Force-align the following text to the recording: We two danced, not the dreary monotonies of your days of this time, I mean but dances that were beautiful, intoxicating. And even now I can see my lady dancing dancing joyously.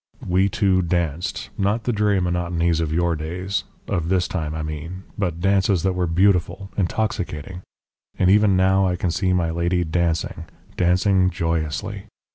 We 0.27 0.49
two 0.49 0.81
danced, 0.81 1.51
not 1.59 1.83
the 1.83 1.93
dreary 1.93 2.19
monotonies 2.19 2.79
of 2.81 2.91
your 2.91 3.15
days 3.15 3.65
of 3.87 4.09
this 4.09 4.27
time, 4.27 4.55
I 4.55 4.63
mean 4.63 5.03
but 5.15 5.39
dances 5.41 5.83
that 5.83 5.93
were 5.93 6.07
beautiful, 6.07 6.71
intoxicating. 6.75 7.61
And 8.17 8.27
even 8.27 8.57
now 8.57 8.87
I 8.87 8.95
can 8.95 9.11
see 9.11 9.31
my 9.31 9.51
lady 9.51 9.83
dancing 9.83 10.45
dancing 10.75 11.29
joyously. 11.29 12.05